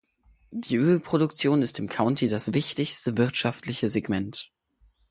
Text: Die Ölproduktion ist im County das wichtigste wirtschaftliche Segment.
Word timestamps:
Die 0.49 0.77
Ölproduktion 0.77 1.61
ist 1.61 1.77
im 1.77 1.87
County 1.87 2.27
das 2.27 2.53
wichtigste 2.55 3.17
wirtschaftliche 3.19 3.87
Segment. 3.87 4.49